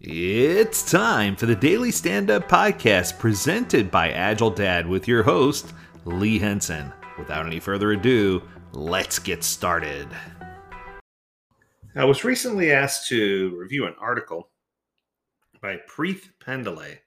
[0.00, 5.72] It's time for the Daily Stand Up Podcast presented by Agile Dad with your host,
[6.04, 6.92] Lee Henson.
[7.16, 10.08] Without any further ado, let's get started.
[11.94, 14.50] I was recently asked to review an article
[15.62, 16.98] by Preeth Pandalay.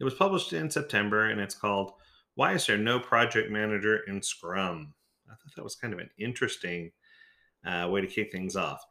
[0.00, 1.92] It was published in September and it's called
[2.34, 4.94] Why is There No Project Manager in Scrum?
[5.30, 6.92] I thought that was kind of an interesting
[7.64, 8.82] uh, way to kick things off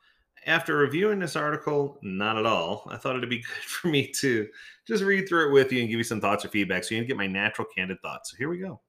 [0.46, 2.88] after reviewing this article, not at all.
[2.90, 4.48] I thought it'd be good for me to
[4.88, 7.02] just read through it with you and give you some thoughts or feedback so you
[7.02, 8.31] can get my natural, candid thoughts.
[8.31, 8.81] So here we go.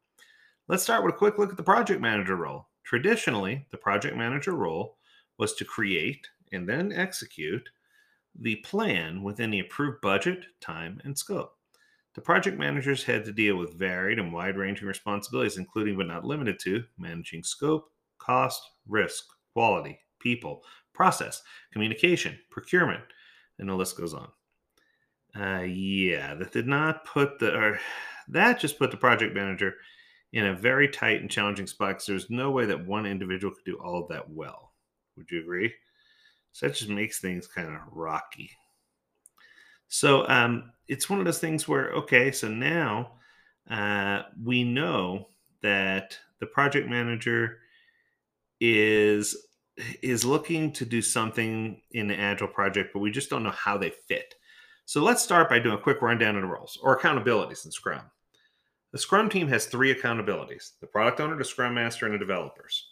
[0.68, 2.68] Let's start with a quick look at the project manager role.
[2.84, 4.96] Traditionally, the project manager role
[5.38, 7.68] was to create and then execute
[8.38, 11.56] the plan within the approved budget, time, and scope.
[12.14, 16.24] The project managers had to deal with varied and wide ranging responsibilities, including but not
[16.24, 21.42] limited to managing scope, cost, risk, quality, people, process,
[21.72, 23.02] communication, procurement,
[23.58, 24.28] and the list goes on.
[25.34, 27.78] Uh, yeah, that did not put the, or
[28.28, 29.74] that just put the project manager
[30.32, 33.64] in a very tight and challenging spot because there's no way that one individual could
[33.64, 34.72] do all of that well.
[35.16, 35.72] Would you agree?
[36.52, 38.50] So that just makes things kind of rocky.
[39.88, 43.12] So um, it's one of those things where, okay, so now
[43.70, 45.28] uh, we know
[45.62, 47.58] that the project manager
[48.60, 49.36] is
[50.02, 53.78] is looking to do something in the Agile project, but we just don't know how
[53.78, 54.34] they fit.
[54.84, 58.02] So let's start by doing a quick rundown of the roles or accountabilities in Scrum.
[58.92, 62.88] The Scrum team has three accountabilities the product owner, the Scrum master, and the developers.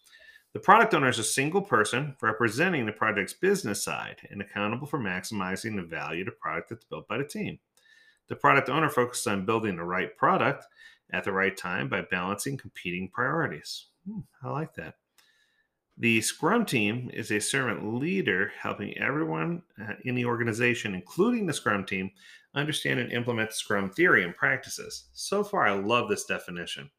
[0.53, 4.99] The product owner is a single person representing the project's business side and accountable for
[4.99, 7.59] maximizing the value of the product that's built by the team.
[8.29, 10.65] The product owner focuses on building the right product
[11.13, 13.87] at the right time by balancing competing priorities.
[14.09, 14.95] Hmm, I like that.
[15.99, 21.53] The Scrum team is a servant leader helping everyone uh, in the organization, including the
[21.53, 22.11] Scrum team,
[22.55, 25.07] understand and implement Scrum theory and practices.
[25.13, 26.91] So far, I love this definition.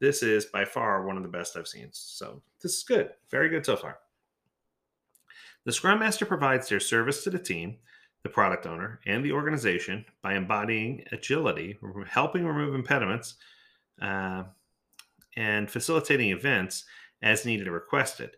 [0.00, 1.88] This is by far one of the best I've seen.
[1.92, 3.10] So, this is good.
[3.30, 3.98] Very good so far.
[5.64, 7.78] The Scrum Master provides their service to the team,
[8.22, 11.78] the product owner, and the organization by embodying agility,
[12.08, 13.34] helping remove impediments,
[14.00, 14.44] uh,
[15.36, 16.84] and facilitating events
[17.22, 18.30] as needed or requested.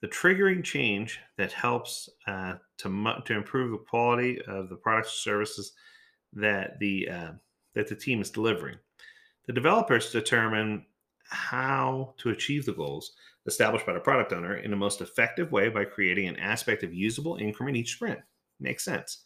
[0.00, 5.30] The triggering change that helps uh, to, to improve the quality of the products or
[5.30, 5.72] services
[6.34, 7.30] that the uh,
[7.74, 8.76] that the team is delivering.
[9.46, 10.86] The developers determine
[11.24, 13.12] how to achieve the goals
[13.46, 16.92] established by the product owner in the most effective way by creating an aspect of
[16.92, 18.20] usable increment each sprint.
[18.60, 19.24] Makes sense.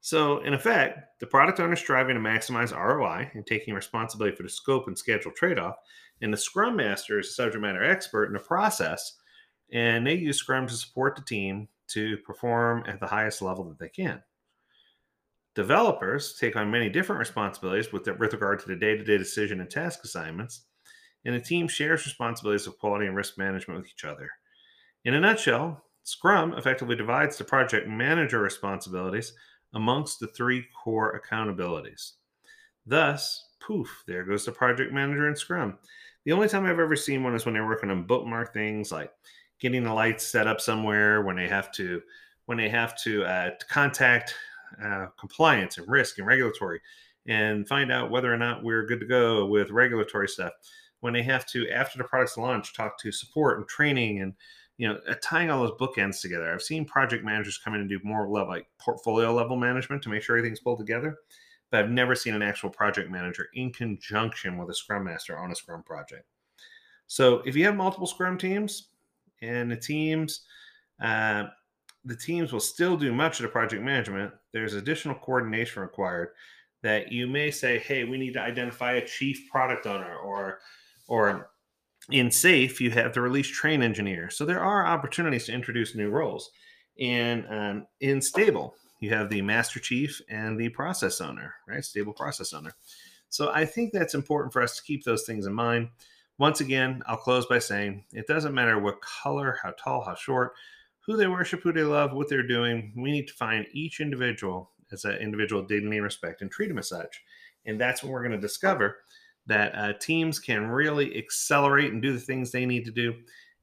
[0.00, 4.44] So, in effect, the product owner is striving to maximize ROI and taking responsibility for
[4.44, 5.76] the scope and schedule trade off.
[6.22, 9.14] And the Scrum Master is a subject matter expert in the process,
[9.72, 13.78] and they use Scrum to support the team to perform at the highest level that
[13.78, 14.22] they can.
[15.54, 19.60] Developers take on many different responsibilities with, with regard to the day to day decision
[19.60, 20.66] and task assignments,
[21.24, 24.28] and the team shares responsibilities of quality and risk management with each other.
[25.04, 29.32] In a nutshell, Scrum effectively divides the project manager responsibilities
[29.76, 32.12] amongst the three core accountabilities.
[32.86, 35.78] Thus, poof, there goes the project manager in Scrum.
[36.24, 39.12] The only time I've ever seen one is when they're working on bookmark things like
[39.60, 42.02] getting the lights set up somewhere when they have to
[42.46, 44.34] when they have to, uh, contact
[44.82, 46.80] uh, compliance and risk and regulatory
[47.26, 50.52] and find out whether or not we're good to go with regulatory stuff
[51.00, 54.32] when they have to after the product's launch talk to support and training and
[54.78, 56.52] you know, uh, tying all those bookends together.
[56.52, 60.08] I've seen project managers come in and do more level, like portfolio level management to
[60.08, 61.16] make sure everything's pulled together,
[61.70, 65.50] but I've never seen an actual project manager in conjunction with a scrum master on
[65.50, 66.26] a scrum project.
[67.06, 68.88] So if you have multiple scrum teams
[69.40, 70.42] and the teams,
[71.02, 71.44] uh,
[72.04, 74.32] the teams will still do much of the project management.
[74.52, 76.30] There's additional coordination required
[76.82, 80.60] that you may say, hey, we need to identify a chief product owner or
[81.08, 81.50] or
[82.10, 84.30] in SAFe you have the release train engineer.
[84.30, 86.50] So there are opportunities to introduce new roles.
[87.00, 91.84] And um, in stable you have the master chief and the process owner right?
[91.84, 92.72] Stable process owner.
[93.28, 95.88] So i think that's important for us to keep those things in mind.
[96.38, 100.52] Once again i'll close by saying it doesn't matter what color how tall how short
[101.00, 104.70] who they worship who they love what they're doing we need to find each individual
[104.92, 107.22] as an individual dignity and respect and treat them as such.
[107.64, 108.98] And that's when we're going to discover
[109.46, 113.14] that uh, teams can really accelerate and do the things they need to do,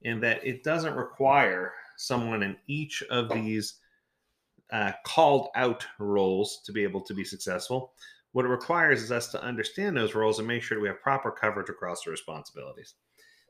[0.06, 3.76] and that it doesn't require someone in each of these
[4.72, 7.94] uh, called out roles to be able to be successful.
[8.32, 11.32] What it requires is us to understand those roles and make sure we have proper
[11.32, 12.96] coverage across the responsibilities.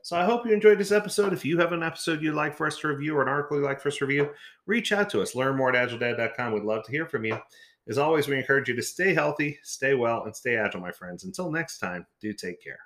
[0.03, 1.31] So I hope you enjoyed this episode.
[1.31, 3.65] If you have an episode you'd like for us to review or an article you'd
[3.65, 4.31] like for us to review,
[4.65, 5.33] reach out to us.
[5.33, 6.51] Learn more at agiledad.com.
[6.51, 7.39] We'd love to hear from you.
[7.87, 11.25] As always, we encourage you to stay healthy, stay well, and stay agile, my friends.
[11.25, 12.79] Until next time, do take care.